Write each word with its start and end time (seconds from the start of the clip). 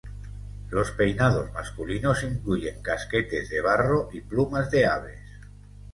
Los 0.71 0.89
peinados 0.93 1.51
masculinos 1.51 2.23
incluyen 2.23 2.81
casquetes 2.81 3.51
de 3.51 3.61
barro 3.61 4.09
y 4.11 4.21
plumas 4.21 4.71
de 4.71 4.87
aves. 4.87 5.21